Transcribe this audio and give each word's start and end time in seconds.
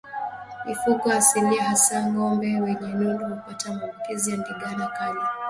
Mifugo 0.65 1.11
asilia 1.11 1.63
hasa 1.63 2.05
ngombe 2.07 2.61
wenye 2.61 2.87
nundu 2.93 3.25
hupata 3.25 3.73
maambukizi 3.73 4.31
ya 4.31 4.37
ndigana 4.37 4.87
kali 4.87 5.19